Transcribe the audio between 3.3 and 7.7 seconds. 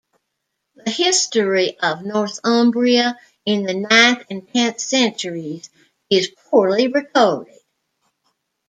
in the ninth and tenth centuries is poorly recorded.